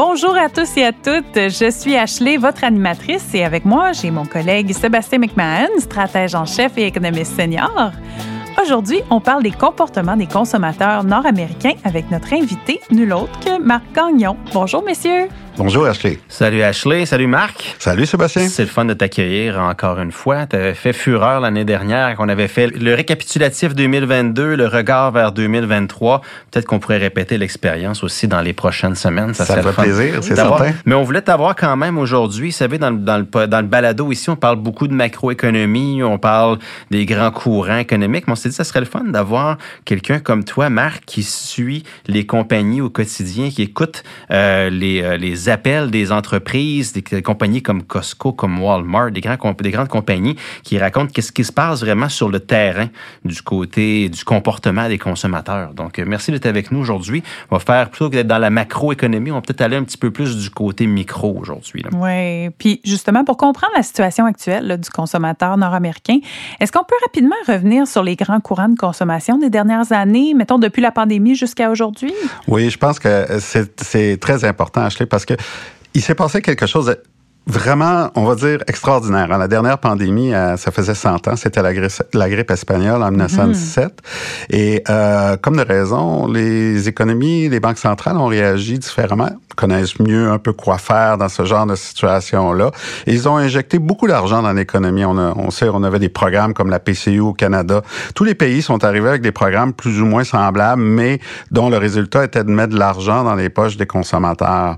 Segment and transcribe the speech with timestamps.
[0.00, 1.34] Bonjour à tous et à toutes.
[1.34, 6.44] Je suis Ashley, votre animatrice, et avec moi, j'ai mon collègue Sébastien McMahon, stratège en
[6.44, 7.90] chef et économiste senior.
[8.62, 13.92] Aujourd'hui, on parle des comportements des consommateurs nord-américains avec notre invité, nul autre que Marc
[13.92, 14.36] Gagnon.
[14.54, 15.26] Bonjour, messieurs.
[15.58, 16.20] Bonjour Ashley.
[16.28, 17.74] Salut Ashley, salut Marc.
[17.80, 18.48] Salut Sébastien.
[18.48, 20.46] C'est le fun de t'accueillir encore une fois.
[20.46, 25.32] Tu avais fait fureur l'année dernière qu'on avait fait le récapitulatif 2022, le regard vers
[25.32, 26.20] 2023.
[26.52, 29.34] Peut-être qu'on pourrait répéter l'expérience aussi dans les prochaines semaines.
[29.34, 30.74] Ça, ça fait plaisir, c'est certain.
[30.84, 32.50] Mais on voulait t'avoir quand même aujourd'hui.
[32.50, 36.18] Vous savez, dans, dans, le, dans le balado ici, on parle beaucoup de macroéconomie, on
[36.18, 36.60] parle
[36.92, 40.20] des grands courants économiques, mais on s'est dit que ça serait le fun d'avoir quelqu'un
[40.20, 45.16] comme toi, Marc, qui suit les compagnies au quotidien, qui écoute euh, les, euh,
[45.48, 50.36] les appels des entreprises, des, compagnies comme Costco, comme Walmart, des, grands, des grandes compagnies
[50.62, 52.88] qui racontent qu'est-ce qui se passe vraiment sur le terrain
[53.24, 55.72] du côté du comportement des consommateurs.
[55.72, 57.22] Donc, euh, merci d'être avec nous aujourd'hui.
[57.50, 59.96] On va faire plutôt que d'être dans la macroéconomie, on va peut-être aller un petit
[59.96, 61.82] peu plus du côté micro aujourd'hui.
[61.94, 62.50] Oui.
[62.58, 66.18] Puis, justement, pour comprendre la situation actuelle du consommateur nord-américain,
[66.60, 70.58] est-ce qu'on peut rapidement revenir sur les grands courants de consommation des dernières années, mettons
[70.58, 72.12] depuis la pandémie jusqu'à aujourd'hui?
[72.46, 75.34] Oui, je pense que c'est très important, Ashley, parce que
[75.94, 76.96] il s'est passé quelque chose
[77.48, 79.26] vraiment, on va dire, extraordinaire.
[79.26, 81.72] La dernière pandémie, euh, ça faisait 100 ans, c'était la,
[82.12, 83.84] la, grippe espagnole en 1917.
[83.84, 83.90] Mhm.
[84.50, 90.30] Et euh, comme de raison, les économies, les banques centrales ont réagi différemment, connaissent mieux
[90.30, 92.70] un peu quoi faire dans ce genre de situation-là.
[93.06, 95.06] Ils ont injecté beaucoup d'argent dans l'économie.
[95.06, 97.82] On, on sait, on avait des programmes comme la PCU au Canada.
[98.14, 101.18] Tous les pays sont arrivés avec des programmes plus ou moins semblables, mais
[101.50, 104.76] dont le résultat était de mettre de l'argent dans les poches des consommateurs.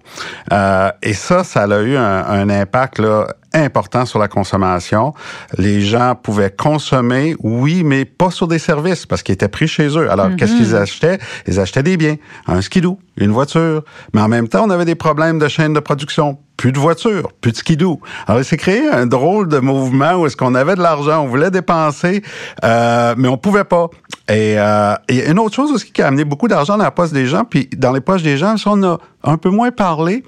[0.53, 5.14] Euh, et ça, ça a eu un, un impact là, important sur la consommation.
[5.58, 9.89] Les gens pouvaient consommer, oui, mais pas sur des services parce qu'ils étaient pris chez
[9.97, 10.11] eux.
[10.11, 10.83] Alors, qu'est-ce qu'ils mm-hmm.
[10.83, 11.19] achetaient?
[11.47, 12.16] Ils achetaient des biens,
[12.47, 13.83] un skidoo, une voiture.
[14.15, 16.38] Mais en même temps, on avait des problèmes de chaîne de production.
[16.56, 18.00] Plus de voitures, plus de skidoo.
[18.26, 21.26] Alors, il s'est créé un drôle de mouvement où est-ce qu'on avait de l'argent, on
[21.26, 22.22] voulait dépenser,
[22.65, 23.88] euh, mais on pouvait pas.
[24.31, 27.11] Et, euh, et une autre chose aussi qui a amené beaucoup d'argent dans la poche
[27.11, 30.23] des gens, puis dans les poches des gens, ça, on a un peu moins parlé,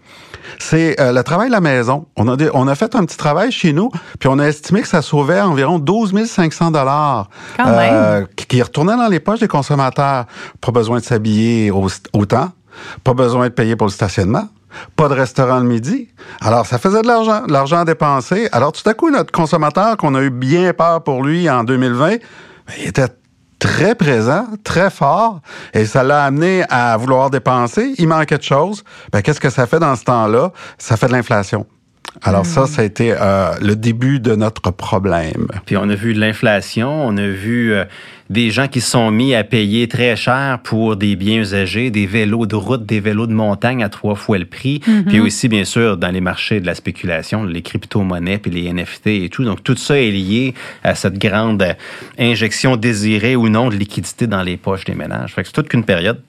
[0.58, 2.06] c'est euh, le travail à la maison.
[2.16, 4.88] On a, on a fait un petit travail chez nous, puis on a estimé que
[4.88, 7.30] ça sauvait environ 12 500 dollars
[7.60, 10.26] euh, qui retournaient dans les poches des consommateurs.
[10.60, 12.50] Pas besoin de s'habiller autant,
[13.04, 14.48] pas besoin de payer pour le stationnement.
[14.96, 16.08] Pas de restaurant le midi.
[16.40, 18.48] Alors, ça faisait de l'argent, de l'argent dépensé.
[18.52, 22.08] Alors, tout à coup, notre consommateur, qu'on a eu bien peur pour lui en 2020,
[22.08, 22.18] ben,
[22.78, 23.08] il était
[23.62, 25.40] très présent, très fort,
[25.72, 27.94] et ça l'a amené à vouloir dépenser.
[27.98, 28.82] Il manquait de choses.
[29.12, 30.50] Ben, qu'est-ce que ça fait dans ce temps-là?
[30.78, 31.64] Ça fait de l'inflation.
[32.20, 35.48] Alors ça, ça a été euh, le début de notre problème.
[35.64, 37.84] Puis on a vu de l'inflation, on a vu euh,
[38.28, 42.06] des gens qui se sont mis à payer très cher pour des biens usagés, des
[42.06, 44.80] vélos de route, des vélos de montagne à trois fois le prix.
[44.86, 45.04] Mm-hmm.
[45.04, 49.06] Puis aussi, bien sûr, dans les marchés de la spéculation, les crypto-monnaies puis les NFT
[49.06, 49.44] et tout.
[49.44, 51.64] Donc tout ça est lié à cette grande
[52.18, 55.34] injection désirée ou non de liquidité dans les poches des ménages.
[55.34, 56.20] Fait que c'est toute qu'une période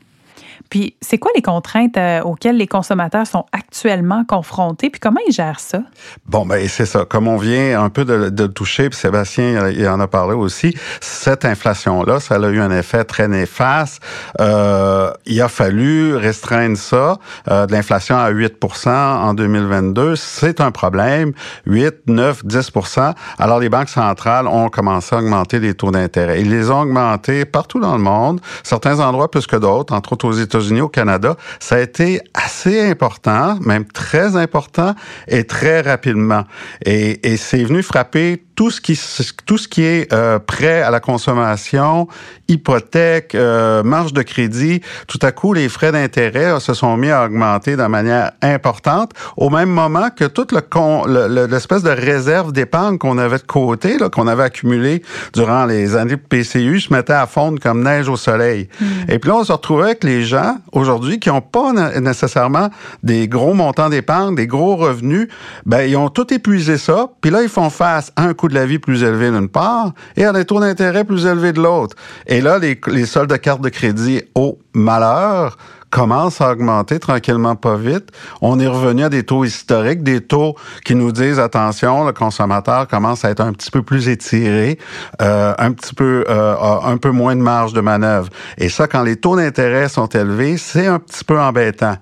[0.69, 4.89] puis, c'est quoi les contraintes euh, auxquelles les consommateurs sont actuellement confrontés?
[4.89, 5.81] Puis, comment ils gèrent ça?
[6.25, 7.05] Bon, ben c'est ça.
[7.05, 10.75] Comme on vient un peu de, de toucher, puis Sébastien il en a parlé aussi,
[10.99, 14.01] cette inflation-là, ça a eu un effet très néfaste.
[14.39, 17.17] Euh, il a fallu restreindre ça,
[17.49, 20.15] euh, de l'inflation à 8 en 2022.
[20.15, 21.33] C'est un problème.
[21.65, 26.41] 8, 9, 10% Alors, les banques centrales ont commencé à augmenter les taux d'intérêt.
[26.41, 30.27] Ils les ont augmentés partout dans le monde, certains endroits plus que d'autres, entre autres
[30.27, 34.95] aux États-Unis au Canada, ça a été assez important, même très important
[35.27, 36.43] et très rapidement.
[36.85, 38.99] Et, et c'est venu frapper tout ce qui
[39.45, 42.07] tout ce qui est euh, prêt à la consommation,
[42.47, 47.09] hypothèque, euh, marge de crédit, tout à coup les frais d'intérêt euh, se sont mis
[47.09, 52.97] à augmenter de manière importante au même moment que toute le l'espèce de réserve d'épargne
[52.97, 55.03] qu'on avait de côté là qu'on avait accumulé
[55.33, 58.69] durant les années de PCU se mettait à fondre comme neige au soleil.
[58.79, 58.85] Hmm.
[59.09, 62.69] Et puis là on se retrouvait avec les gens aujourd'hui qui ont pas nécessairement
[63.01, 65.27] des gros montants d'épargne, des gros revenus,
[65.65, 68.65] ben ils ont tout épuisé ça, puis là ils font face à un de la
[68.65, 71.95] vie plus élevé d'une part et à des taux d'intérêt plus élevés de l'autre.
[72.27, 75.57] Et là, les, les soldes de carte de crédit au malheur
[75.93, 78.09] commence à augmenter tranquillement pas vite.
[78.41, 82.87] On est revenu à des taux historiques, des taux qui nous disent attention, le consommateur
[82.87, 84.79] commence à être un petit peu plus étiré,
[85.21, 88.29] euh, un petit peu euh, un peu moins de marge de manœuvre.
[88.57, 91.97] Et ça, quand les taux d'intérêt sont élevés, c'est un petit peu embêtant.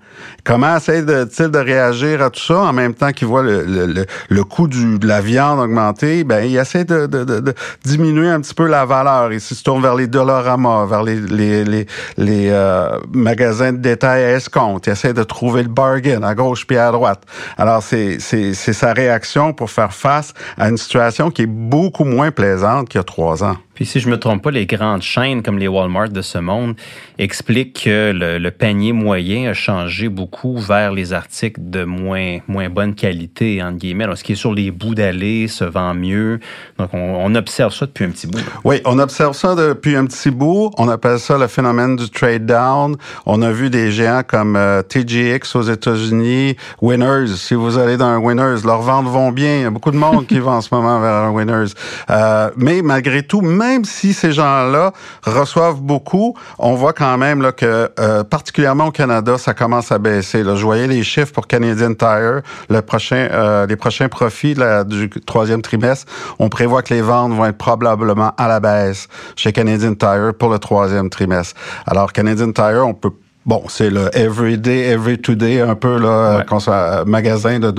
[0.45, 2.59] Comment essaie-t-il de réagir à tout ça?
[2.61, 6.23] En même temps qu'il voit le, le, le, coût du, de la viande augmenter?
[6.23, 7.53] Ben, il essaie de, de, de,
[7.83, 9.33] diminuer un petit peu la valeur.
[9.33, 11.85] Il se tourne vers les dollaramas, vers les, les, les,
[12.17, 14.87] les euh, magasins détail à escompte.
[14.87, 17.23] Il essaie de trouver le bargain à gauche puis à droite.
[17.57, 22.89] Alors, c'est sa réaction pour faire face à une situation qui est beaucoup moins plaisante
[22.89, 23.57] qu'il y a trois ans.
[23.81, 26.75] Puis si je me trompe pas, les grandes chaînes comme les Walmart de ce monde
[27.17, 32.93] expliquent que le, panier moyen a changé beaucoup vers les articles de moins, moins bonne
[32.93, 34.03] qualité, entre guillemets.
[34.03, 36.39] Alors, ce qui est sur les bouts d'allée se vend mieux.
[36.77, 38.43] Donc, on, observe ça depuis un petit bout.
[38.63, 40.69] Oui, on observe ça depuis un petit bout.
[40.77, 42.97] On appelle ça le phénomène du trade down.
[43.25, 47.35] On a vu des géants comme euh, TGX aux États-Unis, Winners.
[47.35, 49.55] Si vous allez dans un Winners, leurs ventes vont bien.
[49.55, 51.73] Il y a beaucoup de monde qui va en ce moment vers un Winners.
[52.11, 54.91] Euh, mais malgré tout, même même si ces gens-là
[55.23, 60.43] reçoivent beaucoup, on voit quand même que, euh, particulièrement au Canada, ça commence à baisser.
[60.43, 60.55] Là.
[60.55, 66.11] Je voyais les chiffres pour Canadian Tire, euh, les prochains profits du troisième trimestre.
[66.39, 70.49] On prévoit que les ventes vont être probablement à la baisse chez Canadian Tire pour
[70.49, 71.55] le troisième trimestre.
[71.87, 73.11] Alors, Canadian Tire, on peut
[73.43, 77.05] Bon, c'est le everyday, every today, un peu là, ouais.
[77.07, 77.73] magasin de,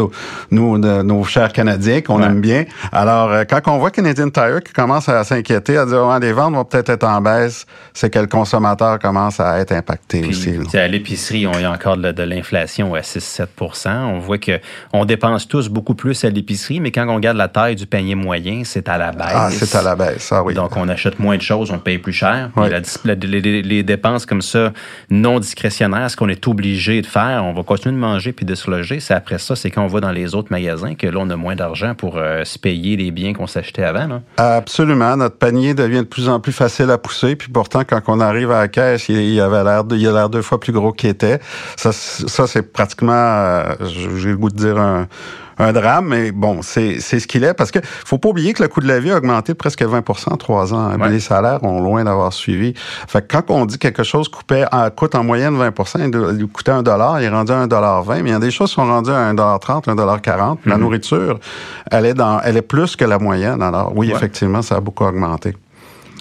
[0.50, 2.64] nous, de, nos chers Canadiens qu'on aime bien.
[2.90, 6.54] Alors, euh, quand on voit Canadian Tire qui commence à s'inquiéter, à dire les ventes
[6.54, 7.64] vont peut-être être en baisse,
[7.94, 10.58] c'est que le consommateur commence à être impacté aussi.
[10.74, 14.58] À l'épicerie, on y a encore de, l'inflation à 6-7% On voit que
[14.92, 18.16] on dépense tous beaucoup plus à l'épicerie, mais quand on regarde la taille du panier
[18.16, 19.26] moyen, c'est à la baisse.
[19.32, 20.54] Ah, c'est à la baisse, ah oui.
[20.54, 22.50] Donc, on achète moins de choses, on paye plus cher.
[23.04, 24.72] les, les, dépenses comme ça,
[25.08, 28.70] non ce qu'on est obligé de faire, on va continuer de manger puis de se
[28.70, 29.00] loger.
[29.00, 31.36] C'est après ça, c'est quand on va dans les autres magasins que là, on a
[31.36, 34.22] moins d'argent pour euh, se payer les biens qu'on s'achetait avant.
[34.36, 35.16] Absolument.
[35.16, 37.36] Notre panier devient de plus en plus facile à pousser.
[37.36, 40.60] Puis pourtant, quand on arrive à la caisse, il, avait l'air, a l'air deux fois
[40.60, 41.40] plus gros qu'il était.
[41.76, 43.74] Ça, ça c'est pratiquement, euh,
[44.16, 45.06] j'ai le goût de dire un,
[45.58, 48.68] un drame, mais bon, c'est ce qu'il est parce que faut pas oublier que le
[48.68, 50.90] coût de la vie a augmenté de presque 20 en trois ans.
[51.08, 52.74] Les salaires ont loin d'avoir suivi.
[52.76, 54.64] Fait que quand on dit quelque chose coupait,
[54.96, 55.72] coûte en moyenne 20
[56.38, 58.38] il coûtait un dollar, il est rendu à un dollar 20, mais il y a
[58.38, 60.60] des choses qui sont rendues à un dollar 30, un dollar 40.
[60.64, 60.80] La mm-hmm.
[60.80, 61.40] nourriture,
[61.90, 63.62] elle est dans, elle est plus que la moyenne.
[63.62, 65.54] Alors oui, effectivement, ça a beaucoup augmenté.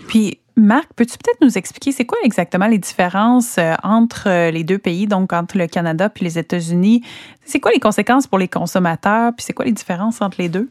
[0.07, 4.63] Puis Marc, peux-tu peut-être nous expliquer c'est quoi exactement les différences euh, entre euh, les
[4.63, 7.03] deux pays, donc entre le Canada puis les États-Unis?
[7.43, 10.69] C'est quoi les conséquences pour les consommateurs, puis c'est quoi les différences entre les deux?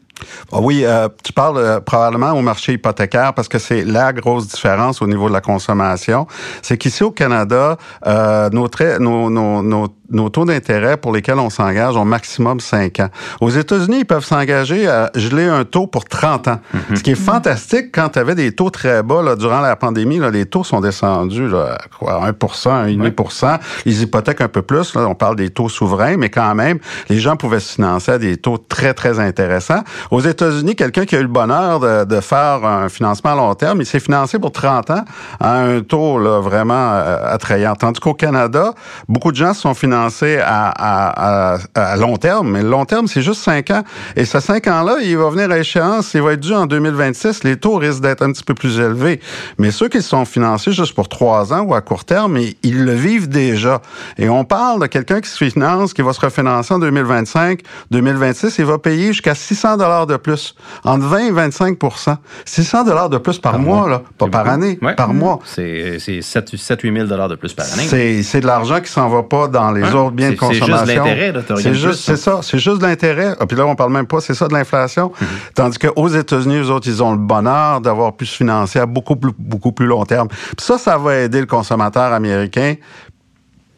[0.53, 5.01] Ah oui, euh, tu parles probablement au marché hypothécaire parce que c'est la grosse différence
[5.01, 6.25] au niveau de la consommation.
[6.61, 12.05] C'est qu'ici au Canada, nos, nos, nos nos taux d'intérêt pour lesquels on s'engage ont
[12.05, 13.09] maximum 5 ans.
[13.39, 16.59] Aux États-Unis, ils peuvent s'engager à geler un taux pour 30 ans.
[16.73, 16.95] Mhm.
[16.95, 20.19] Ce qui est fantastique quand tu avais des taux très bas là, durant la pandémie,
[20.19, 25.07] là, les taux sont descendus là, quoi, 1% 1,5% Les hypothèques un peu plus, là,
[25.07, 26.79] on parle des taux souverains, mais quand même,
[27.09, 29.83] les gens pouvaient se financer à des taux très, très intéressants.
[30.11, 33.55] Aux États-Unis, quelqu'un qui a eu le bonheur de, de faire un financement à long
[33.55, 35.05] terme, il s'est financé pour 30 ans
[35.39, 37.75] à un taux là, vraiment euh, attrayant.
[37.75, 38.73] Tandis qu'au Canada,
[39.07, 40.00] beaucoup de gens se sont financés
[40.43, 43.83] à, à, long terme, mais le long terme, c'est juste 5 ans.
[44.15, 47.43] Et ce 5 ans-là, il va venir à échéance, il va être dû en 2026.
[47.43, 49.19] Les taux risquent d'être un petit peu plus élevés.
[49.57, 52.93] Mais ceux qui sont financés juste pour 3 ans ou à court terme, ils, le
[52.93, 53.81] vivent déjà.
[54.17, 57.61] Et on parle de quelqu'un qui se finance, qui va se refinancer en 2025,
[57.91, 63.09] 2026, il va payer jusqu'à 600 dollars de plus, entre 20 et 25% 600 dollars
[63.09, 65.39] de plus par, mois, là, pas par année, par mois.
[65.43, 68.23] C'est 7-8 000 dollars de plus par année.
[68.23, 70.65] C'est de l'argent qui s'en va pas dans les autres biens de consommation.
[70.65, 72.39] C'est juste l'intérêt, C'est juste, c'est ça.
[72.41, 73.35] C'est juste de l'intérêt.
[73.39, 75.09] Ah, puis là, on parle même pas, c'est ça de l'inflation.
[75.09, 75.53] Mm-hmm.
[75.55, 79.15] Tandis qu'aux États-Unis, eux autres, ils ont le bonheur d'avoir pu se financer à beaucoup
[79.15, 80.27] plus, beaucoup plus long terme.
[80.27, 82.75] Puis ça, ça va aider le consommateur américain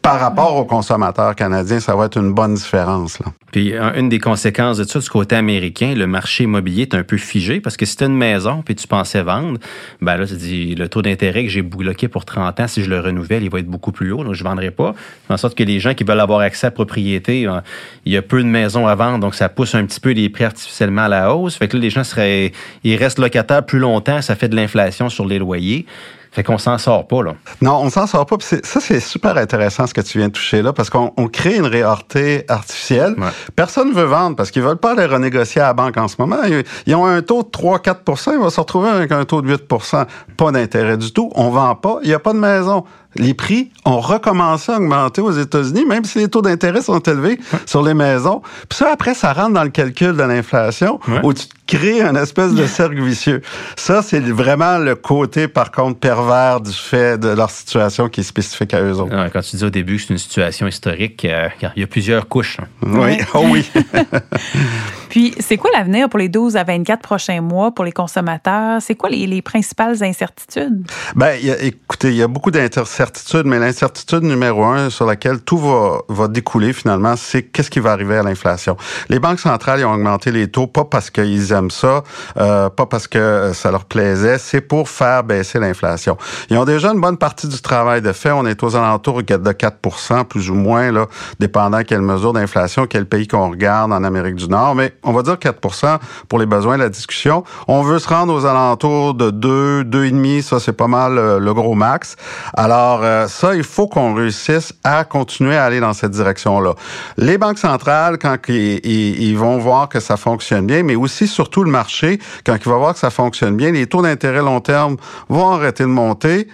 [0.04, 3.18] par rapport aux consommateurs canadiens, ça va être une bonne différence.
[3.20, 3.26] Là.
[3.52, 7.16] Puis une des conséquences de ça, du côté américain, le marché immobilier est un peu
[7.16, 9.58] figé parce que si tu une maison puis tu pensais vendre,
[10.02, 12.90] ben là, tu dis le taux d'intérêt que j'ai bloqué pour 30 ans, si je
[12.90, 14.94] le renouvelle, il va être beaucoup plus haut, donc je ne vendrai pas.
[15.30, 17.60] En sorte que les gens qui veulent avoir accès à la propriété, euh,
[18.04, 20.28] il y a peu de maisons à vendre, donc ça pousse un petit peu les
[20.28, 21.56] prix artificiellement à la hausse.
[21.56, 25.08] Fait que là, les gens seraient, ils restent locataires plus longtemps, ça fait de l'inflation
[25.08, 25.86] sur les loyers.
[26.34, 27.34] Fait qu'on s'en sort pas, là.
[27.62, 28.36] Non, on s'en sort pas.
[28.40, 31.66] Ça, c'est super intéressant ce que tu viens de toucher là, parce qu'on crée une
[31.66, 33.14] réalité artificielle.
[33.54, 36.16] Personne ne veut vendre parce qu'ils veulent pas aller renégocier à la banque en ce
[36.18, 36.38] moment.
[36.86, 40.06] Ils ont un taux de 3-4% ils vont se retrouver avec un taux de 8%
[40.36, 41.30] Pas d'intérêt du tout.
[41.36, 41.98] On vend pas.
[42.02, 42.84] Il n'y a pas de maison
[43.16, 47.38] les prix ont recommencé à augmenter aux États-Unis, même si les taux d'intérêt sont élevés
[47.66, 48.42] sur les maisons.
[48.68, 52.52] Puis ça, après, ça rentre dans le calcul de l'inflation, où tu crées un espèce
[52.54, 53.42] de cercle vicieux.
[53.76, 58.24] Ça, c'est vraiment le côté, par contre, pervers du fait de leur situation qui est
[58.24, 59.14] spécifique à eux autres.
[59.32, 62.28] quand tu dis au début que c'est une situation historique, euh, il y a plusieurs
[62.28, 62.58] couches.
[62.82, 63.70] Oui, oh oui.
[65.14, 68.82] Puis, c'est quoi l'avenir pour les 12 à 24 prochains mois pour les consommateurs?
[68.82, 70.90] C'est quoi les, principales incertitudes?
[71.14, 76.00] Ben, écoutez, il y a beaucoup d'incertitudes, mais l'incertitude numéro un sur laquelle tout va,
[76.08, 78.76] va découler finalement, c'est qu'est-ce qui va arriver à l'inflation.
[79.08, 82.02] Les banques centrales ont augmenté les taux, pas parce qu'ils aiment ça,
[82.36, 86.18] euh, pas parce que ça leur plaisait, c'est pour faire baisser l'inflation.
[86.50, 88.32] Ils ont déjà une bonne partie du travail de fait.
[88.32, 91.06] On est aux alentours de 4% plus ou moins, là,
[91.38, 94.74] dépendant quelle mesure d'inflation, quel pays qu'on regarde en Amérique du Nord.
[94.74, 97.44] Mais on va dire 4% pour les besoins de la discussion.
[97.68, 101.54] On veut se rendre aux alentours de 2, 2,5, ça c'est pas mal euh, le
[101.54, 102.16] gros max.
[102.54, 106.74] Alors euh, ça, il faut qu'on réussisse à continuer à aller dans cette direction-là.
[107.16, 111.70] Les banques centrales, quand ils, vont voir que ça fonctionne bien, mais aussi surtout le
[111.70, 114.96] marché, quand il va voir que ça fonctionne bien, les taux d'intérêt long terme
[115.28, 116.48] vont arrêter de monter.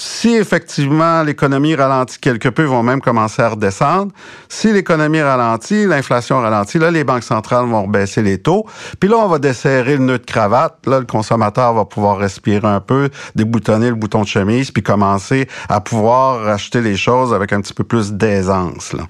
[0.00, 4.12] Si effectivement l'économie ralentit quelque peu, ils vont même commencer à redescendre.
[4.48, 8.64] Si l'économie ralentit, l'inflation ralentit, là, les banques centrales vont baisser les taux.
[9.00, 10.86] Puis là, on va desserrer le nœud de cravate.
[10.86, 15.48] Là, le consommateur va pouvoir respirer un peu, déboutonner le bouton de chemise, puis commencer
[15.68, 18.92] à pouvoir acheter les choses avec un petit peu plus d'aisance.
[18.92, 19.02] Là.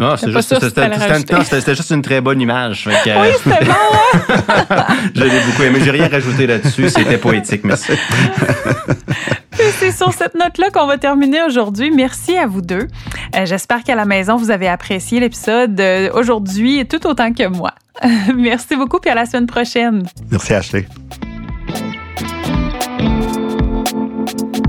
[0.00, 2.88] Non, c'était juste, une très bonne image.
[2.88, 3.70] oui, c'était bon.
[3.70, 4.86] Hein?
[5.14, 5.78] je l'ai beaucoup aimé.
[5.84, 6.88] J'ai rien rajouté là-dessus.
[6.88, 7.62] C'était poétique.
[7.62, 7.92] Merci.
[9.80, 11.90] C'est sur cette note-là qu'on va terminer aujourd'hui.
[11.90, 12.86] Merci à vous deux.
[13.34, 17.72] Euh, j'espère qu'à la maison, vous avez apprécié l'épisode euh, aujourd'hui tout autant que moi.
[18.36, 20.06] Merci beaucoup, puis à la semaine prochaine.
[20.30, 20.86] Merci, Ashley.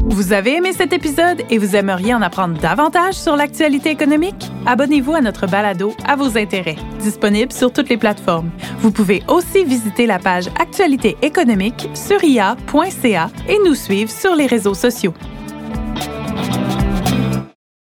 [0.06, 4.50] Vous avez aimé cet épisode et vous aimeriez en apprendre davantage sur l'actualité économique?
[4.65, 8.51] Abonnez-vous à notre balado à vos intérêts, disponible sur toutes les plateformes.
[8.80, 14.46] Vous pouvez aussi visiter la page Actualité économique sur ia.ca et nous suivre sur les
[14.46, 15.13] réseaux sociaux.